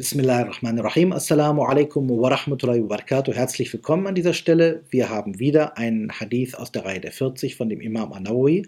[0.00, 1.12] Bismillahirrahmanirrahim.
[1.12, 3.34] Assalamu alaikum wa rahmatullahi wa barakatuh.
[3.34, 4.82] Herzlich willkommen an dieser Stelle.
[4.88, 8.66] Wir haben wieder einen Hadith aus der Reihe der 40 von dem Imam Anawi.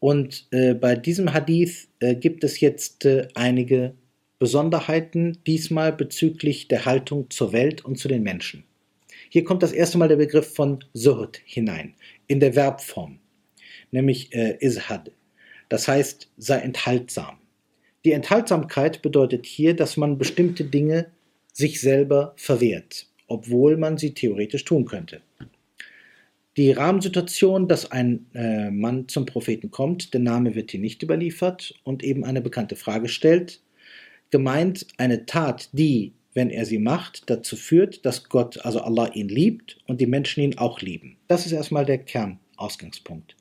[0.00, 3.94] Und äh, bei diesem Hadith äh, gibt es jetzt äh, einige
[4.40, 8.64] Besonderheiten, diesmal bezüglich der Haltung zur Welt und zu den Menschen.
[9.28, 11.94] Hier kommt das erste Mal der Begriff von Zuhud hinein,
[12.26, 13.20] in der Verbform,
[13.92, 15.12] nämlich äh, Izhad.
[15.68, 17.38] Das heißt, sei enthaltsam.
[18.06, 21.10] Die Enthaltsamkeit bedeutet hier, dass man bestimmte Dinge
[21.52, 25.22] sich selber verwehrt, obwohl man sie theoretisch tun könnte.
[26.56, 31.74] Die Rahmensituation, dass ein äh, Mann zum Propheten kommt, der Name wird hier nicht überliefert
[31.82, 33.60] und eben eine bekannte Frage stellt,
[34.30, 39.28] gemeint eine Tat, die, wenn er sie macht, dazu führt, dass Gott, also Allah ihn
[39.28, 41.16] liebt und die Menschen ihn auch lieben.
[41.26, 43.34] Das ist erstmal der Kernausgangspunkt.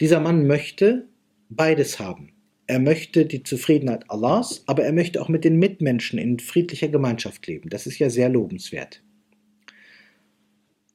[0.00, 1.04] Dieser Mann möchte
[1.50, 2.32] beides haben.
[2.70, 7.48] Er möchte die Zufriedenheit Allahs, aber er möchte auch mit den Mitmenschen in friedlicher Gemeinschaft
[7.48, 7.68] leben.
[7.68, 9.02] Das ist ja sehr lobenswert.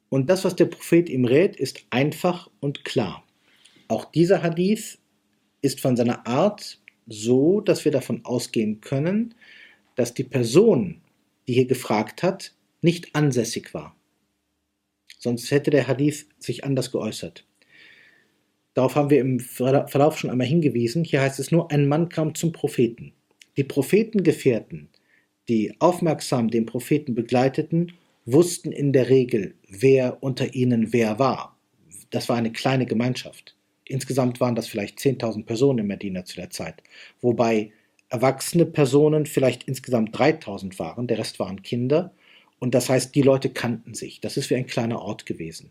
[0.08, 3.26] Und das, was der Prophet ihm rät, ist einfach und klar.
[3.88, 4.96] Auch dieser Hadith
[5.60, 9.34] ist von seiner Art so, dass wir davon ausgehen können,
[9.96, 11.02] dass die Person,
[11.46, 13.94] die hier gefragt hat, nicht ansässig war.
[15.18, 17.44] Sonst hätte der Hadith sich anders geäußert.
[18.76, 21.02] Darauf haben wir im Verlauf schon einmal hingewiesen.
[21.02, 23.14] Hier heißt es nur, ein Mann kam zum Propheten.
[23.56, 24.90] Die Prophetengefährten,
[25.48, 27.92] die aufmerksam den Propheten begleiteten,
[28.26, 31.56] wussten in der Regel, wer unter ihnen wer war.
[32.10, 33.56] Das war eine kleine Gemeinschaft.
[33.86, 36.82] Insgesamt waren das vielleicht 10.000 Personen in Medina zu der Zeit,
[37.22, 37.72] wobei
[38.10, 42.12] erwachsene Personen vielleicht insgesamt 3.000 waren, der Rest waren Kinder.
[42.58, 44.20] Und das heißt, die Leute kannten sich.
[44.20, 45.70] Das ist wie ein kleiner Ort gewesen.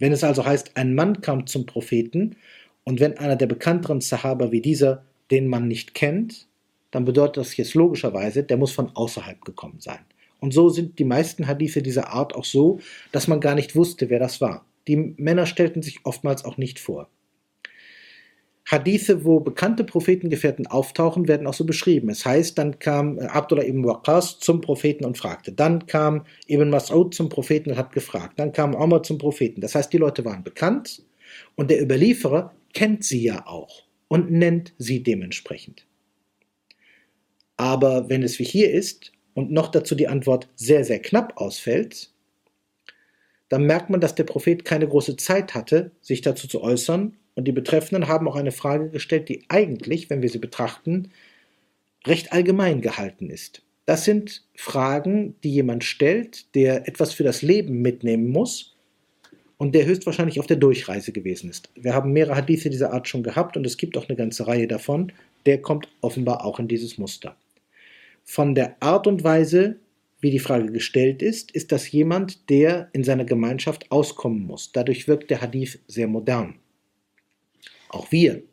[0.00, 2.36] Wenn es also heißt, ein Mann kam zum Propheten
[2.84, 6.48] und wenn einer der bekannteren Sahaba wie dieser den Mann nicht kennt,
[6.90, 10.00] dann bedeutet das jetzt logischerweise, der muss von außerhalb gekommen sein.
[10.40, 12.80] Und so sind die meisten Hadithe dieser Art auch so,
[13.12, 14.64] dass man gar nicht wusste, wer das war.
[14.88, 17.08] Die Männer stellten sich oftmals auch nicht vor.
[18.70, 22.08] Hadithe, wo bekannte Prophetengefährten auftauchen, werden auch so beschrieben.
[22.08, 25.50] Es heißt, dann kam äh, Abdullah ibn Waqas zum Propheten und fragte.
[25.50, 28.38] Dann kam Ibn Mas'ud zum Propheten und hat gefragt.
[28.38, 29.60] Dann kam Omar zum Propheten.
[29.60, 31.02] Das heißt, die Leute waren bekannt
[31.56, 35.86] und der Überlieferer kennt sie ja auch und nennt sie dementsprechend.
[37.56, 42.12] Aber wenn es wie hier ist und noch dazu die Antwort sehr, sehr knapp ausfällt,
[43.48, 47.46] dann merkt man, dass der Prophet keine große Zeit hatte, sich dazu zu äußern und
[47.46, 51.10] die Betreffenden haben auch eine Frage gestellt, die eigentlich, wenn wir sie betrachten,
[52.06, 53.62] recht allgemein gehalten ist.
[53.86, 58.76] Das sind Fragen, die jemand stellt, der etwas für das Leben mitnehmen muss
[59.56, 61.70] und der höchstwahrscheinlich auf der Durchreise gewesen ist.
[61.76, 64.68] Wir haben mehrere Hadithe dieser Art schon gehabt und es gibt auch eine ganze Reihe
[64.68, 65.10] davon.
[65.46, 67.36] Der kommt offenbar auch in dieses Muster.
[68.22, 69.76] Von der Art und Weise,
[70.20, 74.72] wie die Frage gestellt ist, ist das jemand, der in seiner Gemeinschaft auskommen muss.
[74.72, 76.56] Dadurch wirkt der Hadith sehr modern.
[77.90, 78.44] Auch wir,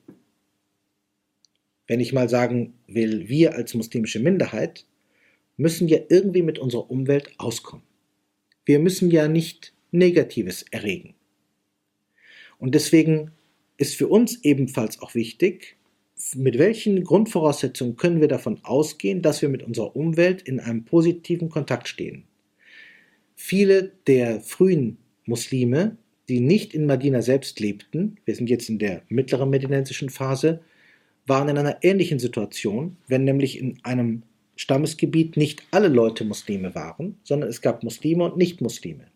[1.85, 4.85] wenn ich mal sagen will, wir als muslimische Minderheit,
[5.57, 7.85] müssen ja irgendwie mit unserer Umwelt auskommen.
[8.65, 11.13] Wir müssen ja nicht Negatives erregen.
[12.57, 13.31] Und deswegen
[13.77, 15.77] ist für uns ebenfalls auch wichtig,
[16.35, 21.49] mit welchen Grundvoraussetzungen können wir davon ausgehen, dass wir mit unserer Umwelt in einem positiven
[21.49, 22.23] Kontakt stehen.
[23.35, 25.95] Viele der frühen Muslime
[26.29, 30.61] die nicht in Medina selbst lebten, wir sind jetzt in der mittleren medinensischen Phase,
[31.25, 34.23] waren in einer ähnlichen Situation, wenn nämlich in einem
[34.55, 39.07] Stammesgebiet nicht alle Leute Muslime waren, sondern es gab Muslime und Nicht-Muslime.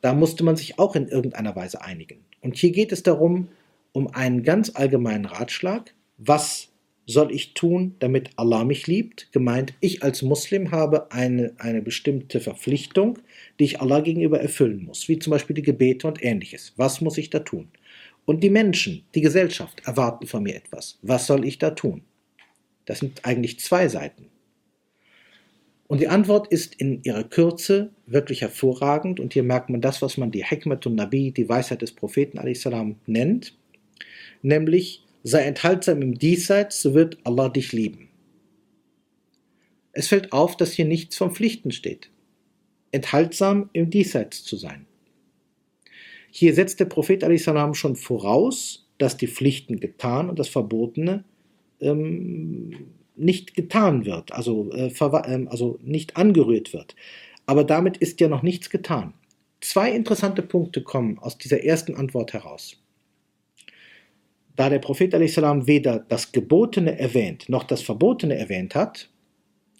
[0.00, 2.24] Da musste man sich auch in irgendeiner Weise einigen.
[2.40, 3.48] Und hier geht es darum,
[3.92, 6.69] um einen ganz allgemeinen Ratschlag, was
[7.10, 9.30] soll ich tun, damit Allah mich liebt?
[9.32, 13.18] Gemeint, ich als Muslim habe eine, eine bestimmte Verpflichtung,
[13.58, 16.72] die ich Allah gegenüber erfüllen muss, wie zum Beispiel die Gebete und ähnliches.
[16.76, 17.68] Was muss ich da tun?
[18.24, 20.98] Und die Menschen, die Gesellschaft erwarten von mir etwas.
[21.02, 22.02] Was soll ich da tun?
[22.84, 24.26] Das sind eigentlich zwei Seiten.
[25.90, 29.18] Und die Antwort ist in ihrer Kürze wirklich hervorragend.
[29.18, 32.96] Und hier merkt man das, was man die Hikmatun Nabi, die Weisheit des Propheten salam,
[33.06, 33.56] nennt.
[34.42, 38.08] Nämlich, sei enthaltsam im Diesseits, so wird Allah dich lieben.
[39.92, 42.10] Es fällt auf, dass hier nichts von Pflichten steht.
[42.92, 44.86] Enthaltsam im Diesseits zu sein.
[46.30, 51.24] Hier setzt der Prophet salam schon voraus, dass die Pflichten getan und das Verbotene
[51.80, 56.94] ähm, nicht getan wird, also, äh, äh, also nicht angerührt wird.
[57.46, 59.14] Aber damit ist ja noch nichts getan.
[59.60, 62.76] Zwei interessante Punkte kommen aus dieser ersten Antwort heraus.
[64.56, 69.10] Da der Prophet salam weder das Gebotene erwähnt noch das Verbotene erwähnt hat,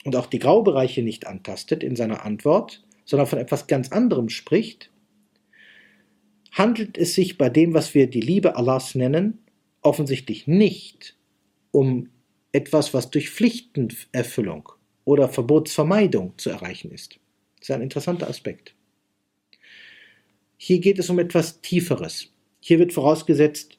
[0.05, 4.91] und auch die Graubereiche nicht antastet in seiner Antwort, sondern von etwas ganz anderem spricht,
[6.53, 9.39] handelt es sich bei dem, was wir die Liebe Allahs nennen,
[9.83, 11.17] offensichtlich nicht
[11.71, 12.09] um
[12.53, 14.71] etwas, was durch Pflichtenerfüllung
[15.05, 17.21] oder Verbotsvermeidung zu erreichen ist.
[17.59, 18.75] Das ist ein interessanter Aspekt.
[20.57, 22.33] Hier geht es um etwas Tieferes.
[22.61, 23.79] Hier wird vorausgesetzt,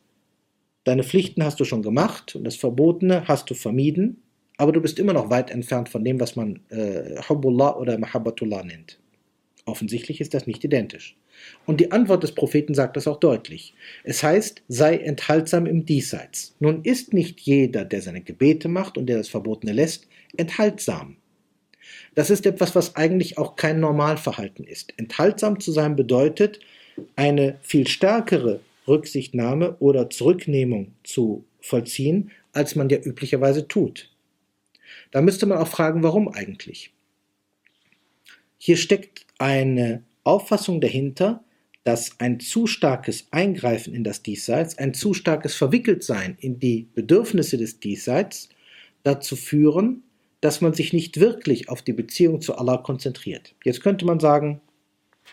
[0.84, 4.22] deine Pflichten hast du schon gemacht und das Verbotene hast du vermieden,
[4.58, 8.64] aber du bist immer noch weit entfernt von dem, was man äh, Hubbullah oder Mahabbatullah
[8.64, 9.00] nennt.
[9.66, 11.16] Offensichtlich ist das nicht identisch.
[11.66, 13.74] Und die Antwort des Propheten sagt das auch deutlich.
[14.04, 16.56] Es heißt, sei enthaltsam im Diesseits.
[16.60, 20.08] Nun ist nicht jeder, der seine Gebete macht und der das Verbotene lässt,
[20.38, 21.18] enthaltsam.
[22.16, 24.94] Das ist etwas, was eigentlich auch kein Normalverhalten ist.
[24.98, 26.60] Enthaltsam zu sein bedeutet,
[27.16, 28.60] eine viel stärkere
[28.92, 34.10] Rücksichtnahme oder Zurücknehmung zu vollziehen, als man ja üblicherweise tut.
[35.12, 36.94] Da müsste man auch fragen, warum eigentlich.
[38.58, 41.44] Hier steckt eine Auffassung dahinter,
[41.84, 47.58] dass ein zu starkes Eingreifen in das Diesseits, ein zu starkes Verwickeltsein in die Bedürfnisse
[47.58, 48.50] des Diesseits
[49.04, 50.04] dazu führen,
[50.42, 53.56] dass man sich nicht wirklich auf die Beziehung zu Allah konzentriert.
[53.64, 54.62] Jetzt könnte man sagen,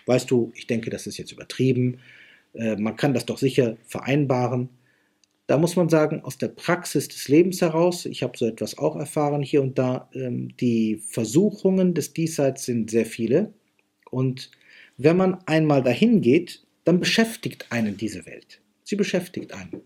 [0.06, 1.98] weißt du, ich denke, das ist jetzt übertrieben,
[2.58, 4.68] äh, man kann das doch sicher vereinbaren.
[5.46, 8.96] Da muss man sagen, aus der Praxis des Lebens heraus, ich habe so etwas auch
[8.96, 13.54] erfahren hier und da, ähm, die Versuchungen des Diesseits sind sehr viele
[14.10, 14.50] und
[14.98, 18.60] wenn man einmal dahin geht, dann beschäftigt einen diese Welt.
[18.82, 19.82] Sie beschäftigt einen.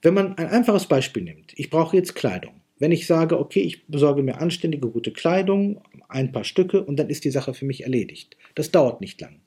[0.00, 2.60] Wenn man ein einfaches Beispiel nimmt, ich brauche jetzt Kleidung.
[2.78, 7.10] Wenn ich sage, okay, ich besorge mir anständige, gute Kleidung, ein paar Stücke und dann
[7.10, 8.36] ist die Sache für mich erledigt.
[8.54, 9.40] Das dauert nicht lang.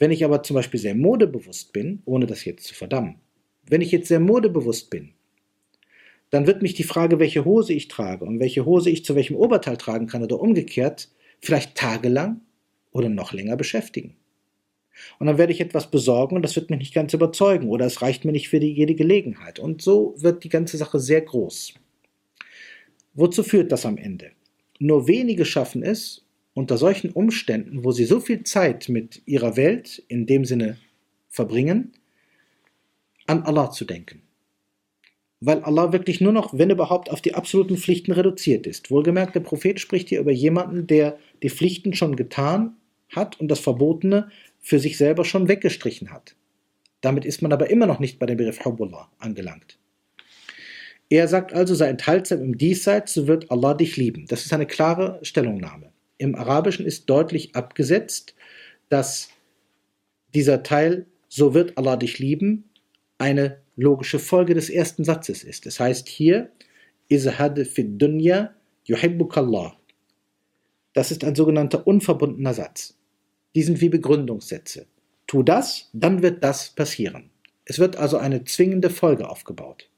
[0.00, 3.16] Wenn ich aber zum Beispiel sehr modebewusst bin, ohne das jetzt zu verdammen,
[3.68, 5.10] wenn ich jetzt sehr modebewusst bin,
[6.30, 9.36] dann wird mich die Frage, welche Hose ich trage und welche Hose ich zu welchem
[9.36, 11.10] Oberteil tragen kann oder umgekehrt,
[11.40, 12.40] vielleicht tagelang
[12.92, 14.16] oder noch länger beschäftigen.
[15.18, 18.00] Und dann werde ich etwas besorgen und das wird mich nicht ganz überzeugen oder es
[18.00, 19.58] reicht mir nicht für die, jede Gelegenheit.
[19.58, 21.74] Und so wird die ganze Sache sehr groß.
[23.12, 24.30] Wozu führt das am Ende?
[24.78, 26.24] Nur wenige schaffen es,
[26.54, 30.76] unter solchen Umständen, wo sie so viel Zeit mit ihrer Welt in dem Sinne
[31.28, 31.92] verbringen,
[33.26, 34.22] an Allah zu denken.
[35.40, 38.90] Weil Allah wirklich nur noch, wenn überhaupt, auf die absoluten Pflichten reduziert ist.
[38.90, 42.76] Wohlgemerkt, der Prophet spricht hier über jemanden, der die Pflichten schon getan
[43.08, 46.34] hat und das Verbotene für sich selber schon weggestrichen hat.
[47.00, 49.78] Damit ist man aber immer noch nicht bei dem Begriff Hubbullah angelangt.
[51.08, 54.26] Er sagt also, sei enthaltsam im Diesseits, so wird Allah dich lieben.
[54.28, 55.89] Das ist eine klare Stellungnahme.
[56.20, 58.34] Im Arabischen ist deutlich abgesetzt,
[58.90, 59.30] dass
[60.34, 62.68] dieser Teil, so wird Allah dich lieben,
[63.16, 65.64] eine logische Folge des ersten Satzes ist.
[65.64, 66.52] Das heißt hier,
[67.08, 69.78] Izhad fid dunya yuhibbukallah.
[70.92, 72.98] Das ist ein sogenannter unverbundener Satz.
[73.54, 74.88] Die sind wie Begründungssätze.
[75.26, 77.30] Tu das, dann wird das passieren.
[77.64, 79.89] Es wird also eine zwingende Folge aufgebaut.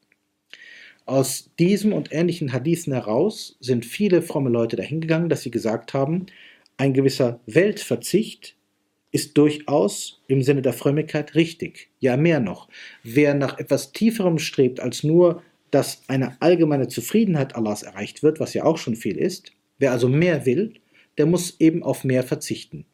[1.04, 6.26] Aus diesem und ähnlichen Hadithen heraus sind viele fromme Leute dahingegangen, dass sie gesagt haben,
[6.76, 8.56] ein gewisser Weltverzicht
[9.10, 11.90] ist durchaus im Sinne der Frömmigkeit richtig.
[12.00, 12.68] Ja, mehr noch.
[13.02, 18.54] Wer nach etwas Tieferem strebt als nur, dass eine allgemeine Zufriedenheit Allahs erreicht wird, was
[18.54, 20.74] ja auch schon viel ist, wer also mehr will,
[21.18, 22.86] der muss eben auf mehr verzichten.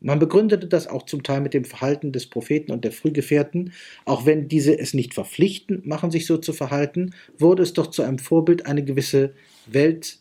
[0.00, 3.72] Man begründete das auch zum Teil mit dem Verhalten des Propheten und der Frühgefährten.
[4.04, 8.02] Auch wenn diese es nicht verpflichtend machen, sich so zu verhalten, wurde es doch zu
[8.02, 9.32] einem Vorbild, eine gewisse
[9.66, 10.18] Welt,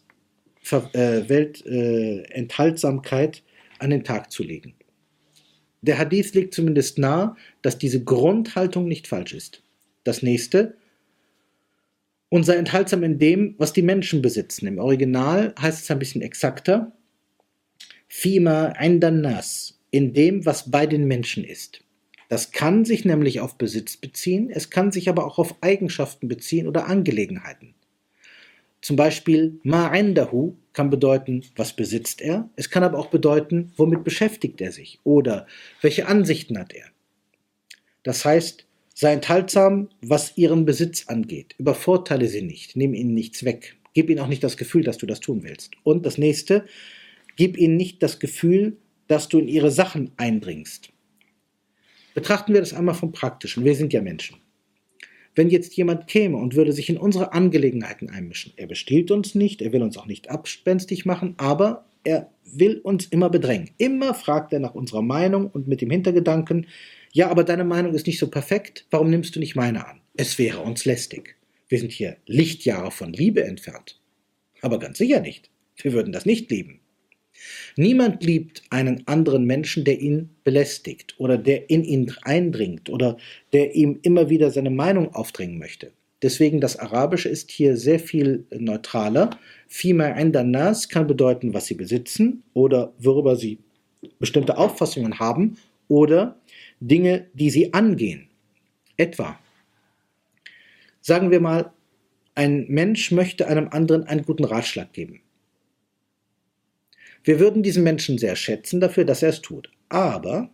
[0.71, 3.41] äh, Weltenthaltsamkeit äh,
[3.79, 4.75] an den Tag zu legen.
[5.81, 9.61] Der Hadith legt zumindest nahe, dass diese Grundhaltung nicht falsch ist.
[10.03, 10.75] Das nächste,
[12.29, 14.67] und sei enthaltsam in dem, was die Menschen besitzen.
[14.67, 16.93] Im Original heißt es ein bisschen exakter,
[18.17, 21.81] Fima nas, in dem, was bei den Menschen ist.
[22.29, 26.65] Das kann sich nämlich auf Besitz beziehen, es kann sich aber auch auf Eigenschaften beziehen
[26.65, 27.75] oder Angelegenheiten.
[28.79, 34.61] Zum Beispiel ma'indahu kann bedeuten, was besitzt er, es kann aber auch bedeuten, womit beschäftigt
[34.61, 35.45] er sich oder
[35.81, 36.85] welche Ansichten hat er.
[38.03, 43.75] Das heißt, sei enthaltsam, was ihren Besitz angeht, übervorteile sie nicht, nimm ihnen nichts weg,
[43.93, 45.73] gib ihnen auch nicht das Gefühl, dass du das tun willst.
[45.83, 46.65] Und das nächste,
[47.35, 48.77] Gib ihnen nicht das Gefühl,
[49.07, 50.89] dass du in ihre Sachen eindringst.
[52.13, 53.65] Betrachten wir das einmal vom Praktischen.
[53.65, 54.37] Wir sind ja Menschen.
[55.35, 59.61] Wenn jetzt jemand käme und würde sich in unsere Angelegenheiten einmischen, er bestiehlt uns nicht,
[59.61, 63.71] er will uns auch nicht abspenstig machen, aber er will uns immer bedrängen.
[63.77, 66.67] Immer fragt er nach unserer Meinung und mit dem Hintergedanken,
[67.11, 70.01] ja, aber deine Meinung ist nicht so perfekt, warum nimmst du nicht meine an?
[70.15, 71.35] Es wäre uns lästig.
[71.67, 73.99] Wir sind hier Lichtjahre von Liebe entfernt.
[74.61, 75.49] Aber ganz sicher nicht.
[75.77, 76.79] Wir würden das nicht lieben.
[77.75, 83.17] Niemand liebt einen anderen Menschen, der ihn belästigt oder der in ihn eindringt oder
[83.53, 85.91] der ihm immer wieder seine Meinung aufdringen möchte.
[86.21, 89.29] Deswegen das Arabische ist hier sehr viel neutraler.
[89.67, 93.59] Fima nas kann bedeuten, was sie besitzen oder worüber sie
[94.19, 96.39] bestimmte Auffassungen haben oder
[96.79, 98.27] Dinge, die sie angehen.
[98.97, 99.37] Etwa,
[101.01, 101.71] sagen wir mal,
[102.33, 105.21] ein Mensch möchte einem anderen einen guten Ratschlag geben.
[107.25, 109.71] Wir würden diesen Menschen sehr schätzen dafür, dass er es tut.
[109.89, 110.51] Aber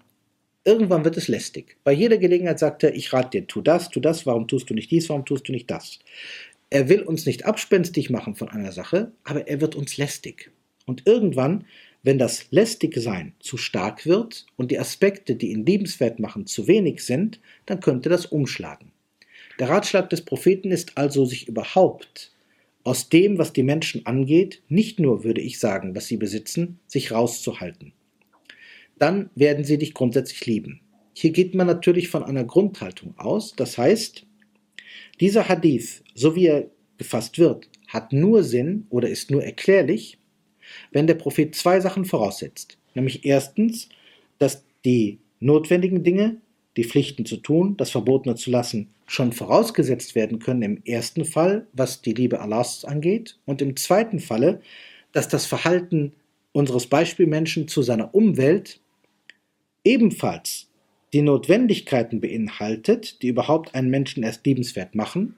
[0.63, 1.75] irgendwann wird es lästig.
[1.84, 4.74] Bei jeder Gelegenheit sagt er, ich rate dir, tu das, tu das, warum tust du
[4.74, 6.00] nicht dies, warum tust du nicht das.
[6.70, 10.51] Er will uns nicht abspenstig machen von einer Sache, aber er wird uns lästig.
[10.86, 11.66] Und irgendwann,
[12.04, 17.04] wenn das Lästigsein zu stark wird und die Aspekte, die ihn liebenswert machen, zu wenig
[17.04, 18.94] sind, dann könnte das umschlagen.
[19.60, 22.32] Der Ratschlag des Propheten ist also, sich überhaupt
[22.83, 27.11] aus dem, was die Menschen angeht, nicht nur, würde ich sagen, was sie besitzen, sich
[27.11, 27.93] rauszuhalten.
[28.97, 30.81] Dann werden sie dich grundsätzlich lieben.
[31.13, 34.25] Hier geht man natürlich von einer Grundhaltung aus, das heißt,
[35.19, 40.17] dieser Hadith, so wie er gefasst wird, hat nur Sinn oder ist nur erklärlich,
[40.91, 42.77] wenn der Prophet zwei Sachen voraussetzt.
[42.95, 43.89] Nämlich erstens,
[44.39, 46.38] dass die notwendigen Dinge
[46.77, 51.68] die Pflichten zu tun, das Verbotene zu lassen, schon vorausgesetzt werden können im ersten Fall,
[51.74, 54.62] was die Liebe Allahs angeht, und im zweiten Falle,
[55.12, 56.13] dass das Verhalten
[56.53, 58.80] unseres Beispielmenschen zu seiner Umwelt
[59.84, 60.70] ebenfalls
[61.12, 65.36] die Notwendigkeiten beinhaltet, die überhaupt einen Menschen erst liebenswert machen,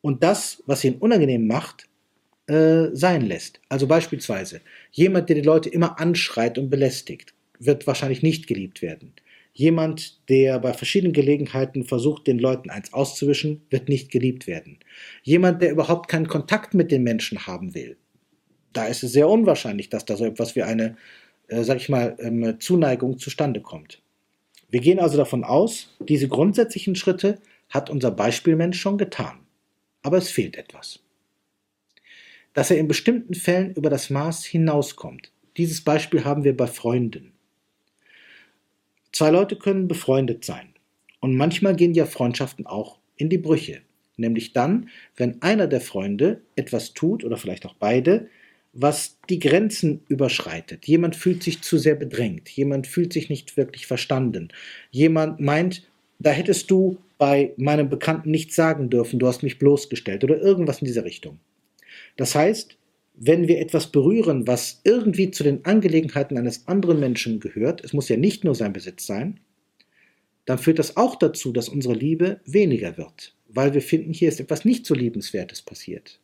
[0.00, 1.88] und das, was ihn unangenehm macht,
[2.46, 3.58] äh, sein lässt.
[3.70, 4.60] Also beispielsweise,
[4.92, 9.14] jemand, der die Leute immer anschreit und belästigt, wird wahrscheinlich nicht geliebt werden.
[9.56, 14.80] Jemand, der bei verschiedenen Gelegenheiten versucht, den Leuten eins auszuwischen, wird nicht geliebt werden.
[15.22, 17.96] Jemand, der überhaupt keinen Kontakt mit den Menschen haben will,
[18.72, 20.96] da ist es sehr unwahrscheinlich, dass da so etwas wie eine,
[21.46, 24.02] äh, sag ich mal, ähm, Zuneigung zustande kommt.
[24.70, 27.38] Wir gehen also davon aus, diese grundsätzlichen Schritte
[27.70, 29.38] hat unser Beispielmensch schon getan.
[30.02, 30.98] Aber es fehlt etwas.
[32.54, 35.30] Dass er in bestimmten Fällen über das Maß hinauskommt.
[35.56, 37.33] Dieses Beispiel haben wir bei Freunden.
[39.14, 40.74] Zwei Leute können befreundet sein.
[41.20, 43.80] Und manchmal gehen ja Freundschaften auch in die Brüche.
[44.16, 48.28] Nämlich dann, wenn einer der Freunde etwas tut, oder vielleicht auch beide,
[48.72, 50.86] was die Grenzen überschreitet.
[50.86, 54.48] Jemand fühlt sich zu sehr bedrängt, jemand fühlt sich nicht wirklich verstanden,
[54.90, 60.24] jemand meint, da hättest du bei meinem Bekannten nichts sagen dürfen, du hast mich bloßgestellt
[60.24, 61.38] oder irgendwas in dieser Richtung.
[62.16, 62.76] Das heißt,
[63.14, 68.08] wenn wir etwas berühren, was irgendwie zu den Angelegenheiten eines anderen Menschen gehört, es muss
[68.08, 69.40] ja nicht nur sein Besitz sein,
[70.44, 74.40] dann führt das auch dazu, dass unsere Liebe weniger wird, weil wir finden, hier ist
[74.40, 76.20] etwas nicht so liebenswertes passiert.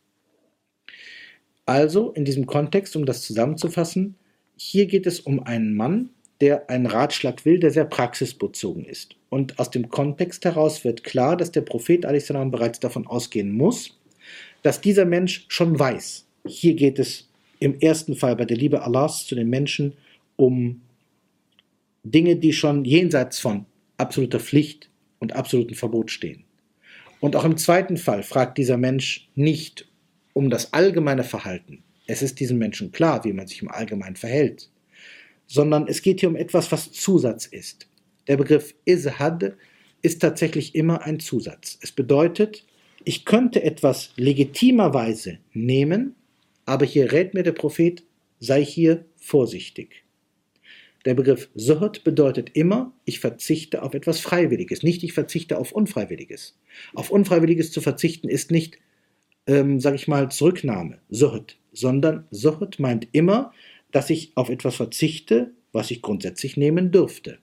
[1.65, 4.15] Also in diesem Kontext, um das zusammenzufassen,
[4.57, 6.09] hier geht es um einen Mann,
[6.41, 9.15] der einen Ratschlag will, der sehr praxisbezogen ist.
[9.29, 13.99] Und aus dem Kontext heraus wird klar, dass der Prophet bereits davon ausgehen muss,
[14.61, 17.27] dass dieser Mensch schon weiß, hier geht es
[17.59, 19.93] im ersten Fall bei der Liebe Allahs zu den Menschen
[20.35, 20.81] um
[22.03, 23.65] Dinge, die schon jenseits von
[23.97, 26.43] absoluter Pflicht und absolutem Verbot stehen.
[27.19, 29.87] Und auch im zweiten Fall fragt dieser Mensch nicht
[30.33, 31.83] um das allgemeine Verhalten.
[32.07, 34.69] Es ist diesem Menschen klar, wie man sich im Allgemeinen verhält,
[35.45, 37.87] sondern es geht hier um etwas, was Zusatz ist.
[38.27, 39.53] Der Begriff Izhad
[40.01, 41.77] ist tatsächlich immer ein Zusatz.
[41.81, 42.65] Es bedeutet,
[43.03, 46.15] ich könnte etwas legitimerweise nehmen,
[46.71, 48.01] aber hier rät mir der Prophet,
[48.39, 50.05] sei hier vorsichtig.
[51.03, 56.57] Der Begriff Suhd bedeutet immer, ich verzichte auf etwas Freiwilliges, nicht ich verzichte auf Unfreiwilliges.
[56.93, 58.77] Auf Unfreiwilliges zu verzichten ist nicht,
[59.47, 63.51] ähm, sage ich mal, Zurücknahme, Suhd, sondern Suhd meint immer,
[63.91, 67.39] dass ich auf etwas verzichte, was ich grundsätzlich nehmen dürfte.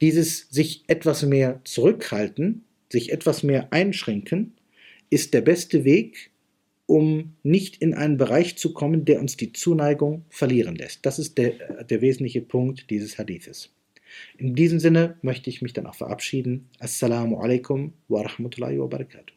[0.00, 4.52] Dieses sich etwas mehr zurückhalten, sich etwas mehr einschränken,
[5.10, 6.30] ist der beste Weg,
[6.86, 11.06] um nicht in einen Bereich zu kommen, der uns die Zuneigung verlieren lässt.
[11.06, 13.70] Das ist der, der wesentliche Punkt dieses Hadithes.
[14.36, 16.68] In diesem Sinne möchte ich mich dann auch verabschieden.
[16.78, 19.34] Assalamu alaikum wa rahmatullahi wa barakatuh.